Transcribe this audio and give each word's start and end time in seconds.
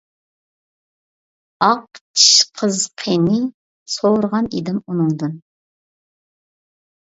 -ئاق 0.05 2.01
چىش 2.21 2.31
قىز 2.63 2.79
قېنى؟ 3.03 3.37
-سورىغان 3.93 4.51
ئىدىم 4.61 4.83
ئۇنىڭدىن. 4.87 5.39